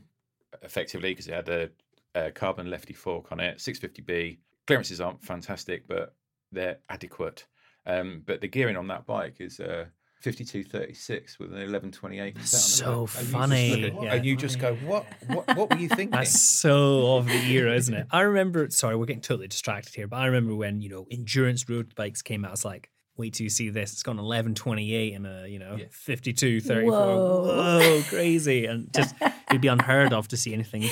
[0.61, 1.69] effectively because it had a,
[2.15, 4.37] a carbon lefty fork on it, 650B.
[4.67, 6.13] Clearances aren't fantastic, but
[6.53, 7.45] they're adequate.
[7.85, 9.85] Um, but the gearing on that bike is uh,
[10.21, 12.39] 5236 with an 1128.
[12.45, 14.13] So And you just funny, at- yeah.
[14.15, 16.11] And you just go, what, what, what were you thinking?
[16.11, 18.07] That's so of the era, isn't it?
[18.11, 18.69] I remember.
[18.69, 22.21] Sorry, we're getting totally distracted here, but I remember when you know endurance road bikes
[22.21, 22.53] came out.
[22.53, 23.91] It's like, wait till you see this.
[23.93, 25.85] It's got an eleven twenty eight and a you know Yeah.
[25.91, 26.97] fifty two thirty four.
[26.97, 27.79] Whoa.
[27.79, 28.65] Whoa, crazy!
[28.65, 29.15] And just
[29.49, 30.83] it'd be unheard of to see anything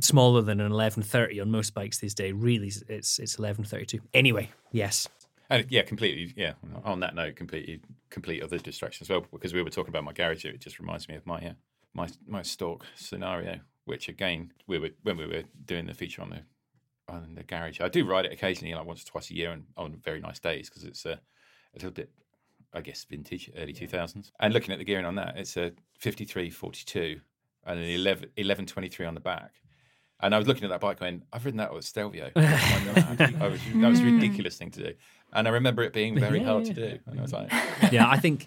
[0.00, 2.32] smaller than an eleven thirty on most bikes these days.
[2.32, 4.00] Really, it's it's eleven thirty two.
[4.14, 5.08] Anyway, yes,
[5.50, 6.32] And yeah, completely.
[6.36, 6.54] Yeah.
[6.84, 7.80] On that note, completely,
[8.10, 9.24] complete other distraction as well.
[9.32, 11.52] Because we were talking about my garage, it just reminds me of my uh,
[11.94, 13.60] my my stalk scenario.
[13.84, 16.42] Which again, we were when we were doing the feature on the
[17.08, 17.80] on the garage.
[17.80, 20.38] I do ride it occasionally, like once or twice a year, and on very nice
[20.38, 21.20] days because it's a, a
[21.74, 22.10] little bit,
[22.74, 24.30] I guess, vintage, early two thousands.
[24.40, 27.20] And looking at the gearing on that, it's a fifty three forty two
[27.68, 29.52] and an 11, 1123 on the back.
[30.20, 32.30] And I was looking at that bike going, I've ridden that with Stelvio.
[32.36, 34.94] I was, that was a ridiculous thing to do.
[35.32, 36.98] And I remember it being very hard to do.
[37.06, 37.50] And I was like,
[37.92, 38.08] yeah.
[38.08, 38.46] I think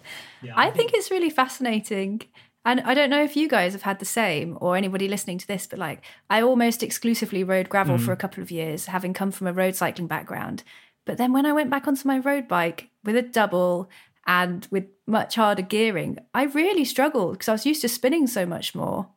[0.54, 2.22] I think it's really fascinating.
[2.64, 5.46] And I don't know if you guys have had the same or anybody listening to
[5.46, 8.04] this, but like I almost exclusively rode gravel Mm.
[8.04, 10.62] for a couple of years, having come from a road cycling background.
[11.04, 13.88] But then when I went back onto my road bike with a double
[14.26, 18.46] and with much harder gearing, I really struggled because I was used to spinning so
[18.46, 19.08] much more.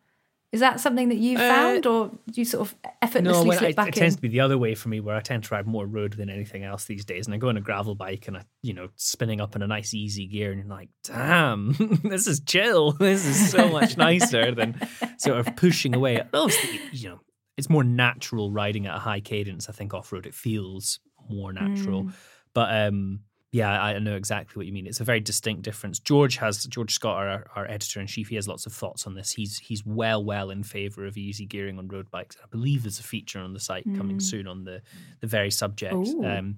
[0.55, 3.57] Is that something that you Uh, found or do you sort of effortlessly no, when
[3.57, 3.99] slip I, back it in?
[4.03, 6.13] tends to be the other way for me, where I tend to ride more road
[6.13, 7.25] than anything else these days.
[7.27, 9.67] And I go on a gravel bike and I, you know, spinning up in a
[9.67, 12.93] nice easy gear, and you're like, damn, this is chill.
[12.99, 14.79] This is so much nicer than
[15.17, 16.21] sort of pushing away.
[16.33, 17.19] Obviously, you know,
[17.57, 19.67] it's more natural riding at a high cadence.
[19.67, 22.11] I think off road it feels more natural,
[22.53, 23.19] but um.
[23.55, 24.85] Yeah, I know exactly what you mean.
[24.85, 25.97] It's a very distinct difference.
[25.99, 29.13] George has George Scott, our, our editor in chief, he has lots of thoughts on
[29.13, 29.31] this.
[29.31, 32.35] He's he's well well in favour of easy gearing on road bikes.
[32.43, 34.81] I believe there's a feature on the site coming soon on the
[35.21, 35.93] the very subject.
[36.25, 36.57] Um,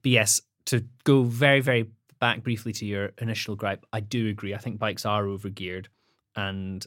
[0.00, 4.54] but yes, to go very very back briefly to your initial gripe, I do agree.
[4.54, 5.88] I think bikes are overgeared,
[6.36, 6.86] and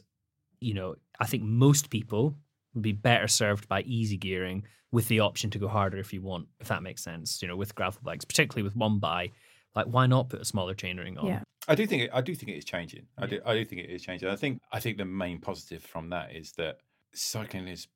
[0.58, 2.34] you know I think most people
[2.74, 6.22] would be better served by easy gearing with the option to go harder if you
[6.22, 7.42] want, if that makes sense.
[7.42, 9.32] You know, with gravel bikes, particularly with one by,
[9.74, 11.26] like why not put a smaller chainring on?
[11.26, 11.42] Yeah.
[11.66, 13.06] I do think it, I do think it is changing.
[13.18, 14.28] I do I do think it is changing.
[14.28, 16.78] I think I think the main positive from that is that
[17.12, 17.88] cycling is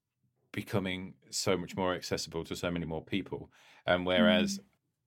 [0.52, 3.50] becoming so much more accessible to so many more people.
[3.86, 4.58] And whereas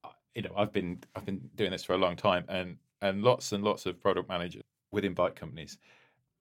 [0.05, 3.21] uh, you know I've been I've been doing this for a long time, and and
[3.21, 5.77] lots and lots of product managers within bike companies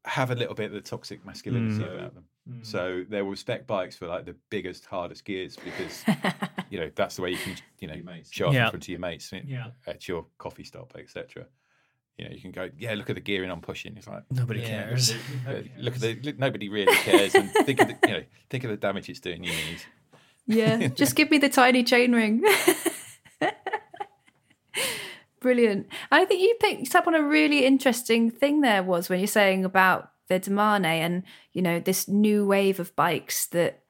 [0.04, 2.24] have a little bit of the toxic masculinity about them.
[2.62, 6.04] So there will spec bikes for like the biggest, hardest gears because
[6.70, 7.94] you know that's the way you can you know
[8.30, 8.64] show off Yeah.
[8.66, 9.32] in front of your mates
[9.86, 11.46] at your coffee stop, etc.
[12.18, 13.96] You know, you can go, yeah, look at the gearing I'm pushing.
[13.96, 15.12] It's like Nobody cares.
[15.48, 18.64] uh, look at the look, nobody really cares, and think of the you know think
[18.64, 19.86] of the damage it's doing your knees.
[20.46, 22.42] Yeah, just give me the tiny chain ring.
[25.40, 25.86] Brilliant.
[26.12, 29.64] I think you picked up on a really interesting thing there was when you're saying
[29.64, 33.82] about the Domane and you know this new wave of bikes that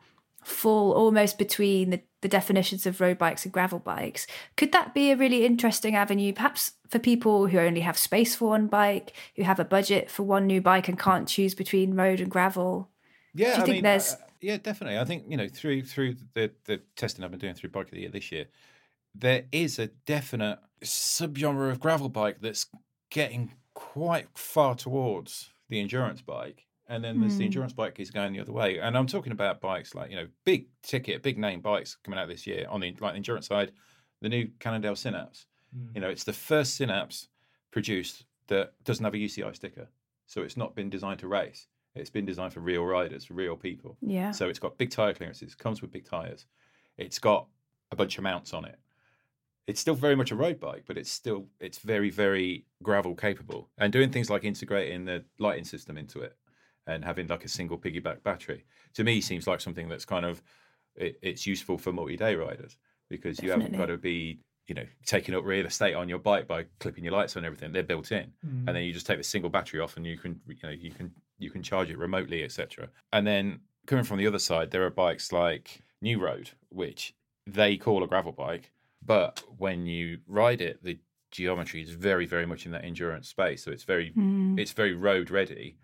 [0.42, 4.26] fall almost between the, the definitions of road bikes and gravel bikes.
[4.56, 8.48] Could that be a really interesting avenue, perhaps for people who only have space for
[8.48, 12.20] one bike, who have a budget for one new bike and can't choose between road
[12.20, 12.88] and gravel?
[13.34, 14.98] Yeah, Do you I think mean, there's- uh, yeah, definitely.
[14.98, 17.92] I think you know through through the the testing I've been doing through Bike of
[17.92, 18.46] the Year this year,
[19.14, 22.64] there is a definite subgenre of gravel bike that's
[23.10, 27.46] getting quite far towards the endurance bike, and then there's the hmm.
[27.46, 28.78] endurance bike is going the other way.
[28.78, 32.28] And I'm talking about bikes like you know big ticket, big name bikes coming out
[32.28, 33.72] this year on the like the endurance side,
[34.20, 35.46] the new Cannondale Synapse.
[35.72, 36.00] You hmm.
[36.00, 37.28] know, it's the first Synapse
[37.70, 39.88] produced that doesn't have a UCI sticker,
[40.26, 41.68] so it's not been designed to race.
[41.94, 43.96] It's been designed for real riders, for real people.
[44.00, 44.30] Yeah.
[44.30, 46.46] So it's got big tire clearances, comes with big tires.
[46.98, 47.46] It's got
[47.90, 48.78] a bunch of mounts on it.
[49.66, 53.68] It's still very much a road bike, but it's still it's very very gravel capable.
[53.78, 56.36] And doing things like integrating the lighting system into it
[56.86, 60.42] and having like a single piggyback battery to me seems like something that's kind of
[60.96, 62.76] it, it's useful for multi-day riders
[63.08, 66.46] because you haven't got to be you know taking up real estate on your bike
[66.46, 67.72] by clipping your lights on and everything.
[67.72, 68.32] They're built in.
[68.42, 68.72] And mm.
[68.72, 71.12] then you just take the single battery off and you can you know you can
[71.38, 74.90] you can charge it remotely etc and then coming from the other side there are
[74.90, 77.14] bikes like new road which
[77.46, 78.70] they call a gravel bike
[79.04, 80.98] but when you ride it the
[81.30, 84.58] geometry is very very much in that endurance space so it's very mm.
[84.58, 85.76] it's very road ready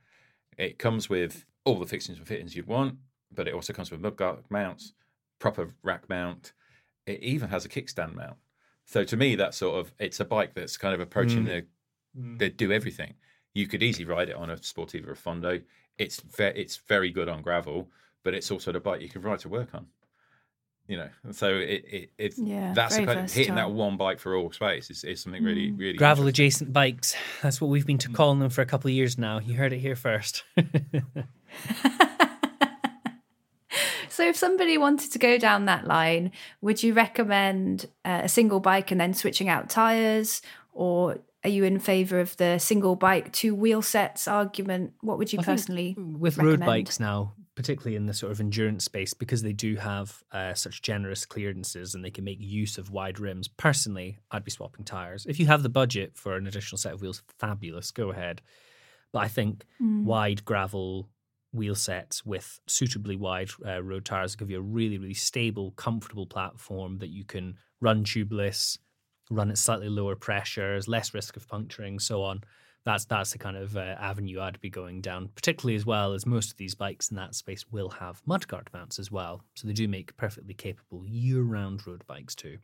[0.59, 2.97] it comes with all the fixings and fittings you'd want
[3.37, 4.93] but it also comes with mudguard mounts,
[5.39, 6.53] proper rack mount.
[7.07, 8.37] It even has a kickstand mount.
[8.85, 11.47] So to me, that's sort of it's a bike that's kind of approaching mm.
[11.47, 12.39] the mm.
[12.39, 13.15] they do everything.
[13.55, 15.63] You could easily ride it on a sportive or a Fondo.
[15.99, 17.89] It's ve- it's very good on gravel,
[18.23, 19.87] but it's also the bike you can ride to work on.
[20.89, 24.21] You know, so it, it it's Yeah, that's the kind of hitting that one bike
[24.21, 27.17] for all space is, is something really really Gravel adjacent bikes.
[27.43, 29.41] That's what we've been to calling them for a couple of years now.
[29.41, 30.45] You heard it here first.
[34.17, 36.33] So, if somebody wanted to go down that line,
[36.63, 40.41] would you recommend uh, a single bike and then switching out tires,
[40.73, 44.95] or are you in favour of the single bike two wheel sets argument?
[45.03, 48.85] What would you I personally with road bikes now, particularly in the sort of endurance
[48.85, 52.91] space, because they do have uh, such generous clearances and they can make use of
[52.91, 53.49] wide rims.
[53.49, 55.27] Personally, I'd be swapping tires.
[55.27, 58.43] If you have the budget for an additional set of wheels, fabulous, go ahead.
[59.13, 60.05] But I think Mm.
[60.05, 61.09] wide gravel
[61.53, 66.27] wheel sets with suitably wide uh, road tires give you a really, really stable, comfortable
[66.27, 68.79] platform that you can run tubeless,
[69.31, 72.43] run at slightly lower pressures, less risk of puncturing, so on.
[72.87, 76.25] That's that's the kind of uh, avenue I'd be going down, particularly as well as
[76.25, 79.75] most of these bikes in that space will have mudguard mounts as well, so they
[79.75, 82.59] do make perfectly capable year-round road bikes too.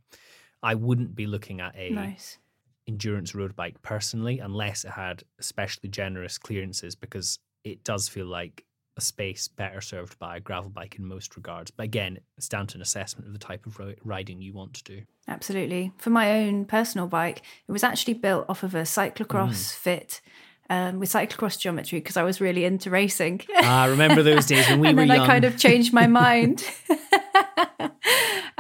[0.63, 2.39] I wouldn't be looking at a Nice.
[2.87, 8.65] endurance road bike personally, unless it had especially generous clearances, because it does feel like
[9.03, 11.71] space better served by a gravel bike in most regards.
[11.71, 14.75] But again, it's down to an assessment of the type of ro- riding you want
[14.75, 15.03] to do.
[15.29, 15.93] Absolutely.
[15.99, 20.21] For my own personal bike, it was actually built off of a cyclocross fit
[20.71, 23.43] um, with cyclocross geometry because I was really into racing.
[23.57, 25.25] Ah, remember those days when we and were then young?
[25.25, 26.65] I kind of changed my mind.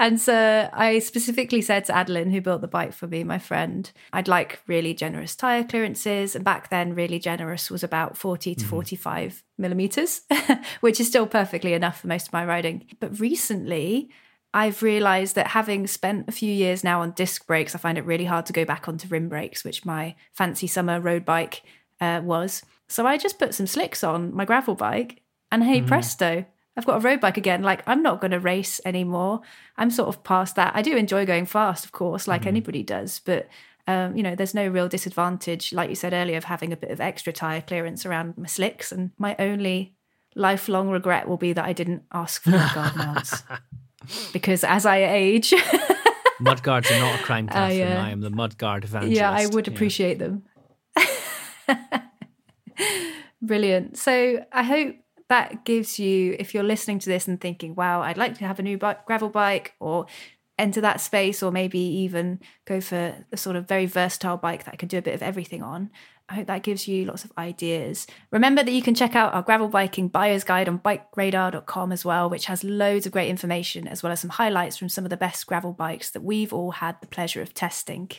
[0.02, 3.88] and so I specifically said to Adeline, who built the bike for me, my friend,
[4.12, 6.34] I'd like really generous tire clearances.
[6.34, 10.22] And back then, really generous was about 40 to 45 millimeters,
[10.80, 12.84] which is still perfectly enough for most of my riding.
[12.98, 14.10] But recently,
[14.52, 18.04] I've realized that having spent a few years now on disc brakes, I find it
[18.04, 21.62] really hard to go back onto rim brakes, which my fancy summer road bike
[22.00, 22.64] uh, was.
[22.88, 25.22] So I just put some slicks on my gravel bike,
[25.52, 26.44] and hey presto,
[26.76, 27.62] I've got a road bike again.
[27.62, 29.40] Like I'm not going to race anymore.
[29.76, 30.72] I'm sort of past that.
[30.74, 33.48] I do enjoy going fast, of course, like anybody does, but.
[33.88, 36.92] Um, you know, there's no real disadvantage, like you said earlier, of having a bit
[36.92, 38.92] of extra tire clearance around my slicks.
[38.92, 39.96] And my only
[40.36, 43.42] lifelong regret will be that I didn't ask for guard mounts
[44.32, 45.52] because as I age,
[46.40, 47.96] Mudguards are not a crime, Catherine.
[47.96, 49.16] uh, I am the mudguard evangelist.
[49.20, 49.74] yeah, I would Yeah.
[49.74, 50.44] appreciate them.
[53.42, 53.98] Brilliant.
[53.98, 54.94] So I hope
[55.32, 58.58] that gives you, if you're listening to this and thinking, wow, I'd like to have
[58.58, 60.04] a new bike, gravel bike or
[60.58, 64.74] enter that space, or maybe even go for a sort of very versatile bike that
[64.74, 65.88] I can do a bit of everything on.
[66.28, 68.06] I hope that gives you lots of ideas.
[68.30, 72.28] Remember that you can check out our gravel biking buyer's guide on bikeradar.com as well,
[72.28, 75.16] which has loads of great information as well as some highlights from some of the
[75.16, 78.10] best gravel bikes that we've all had the pleasure of testing.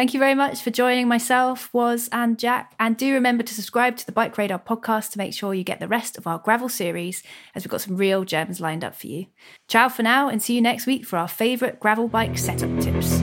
[0.00, 2.74] Thank you very much for joining myself, Woz, and Jack.
[2.80, 5.78] And do remember to subscribe to the Bike Radar podcast to make sure you get
[5.78, 7.22] the rest of our gravel series,
[7.54, 9.26] as we've got some real gems lined up for you.
[9.68, 13.18] Ciao for now, and see you next week for our favourite gravel bike setup tips.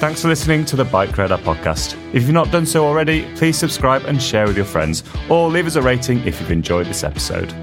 [0.00, 1.96] Thanks for listening to the Bike Radar podcast.
[2.12, 5.68] If you've not done so already, please subscribe and share with your friends, or leave
[5.68, 7.54] us a rating if you've enjoyed this episode.